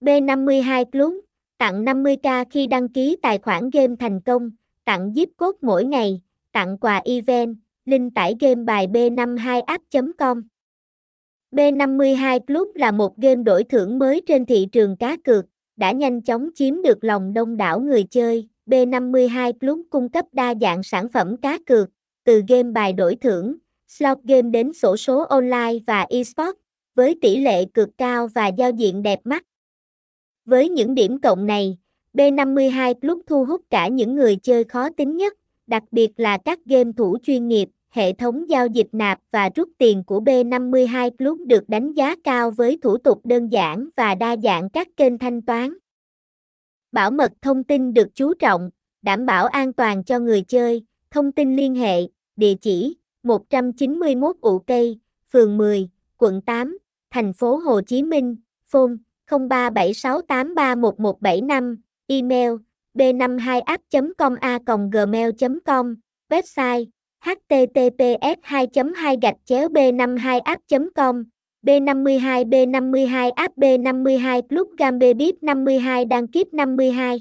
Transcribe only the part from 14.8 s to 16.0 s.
cá cược, đã